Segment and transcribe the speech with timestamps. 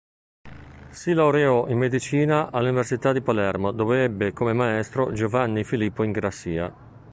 [0.89, 6.73] Si laureò in medicina all'Università di Palermo dove ebbe come maestro Giovanni Filippo Ingrassia.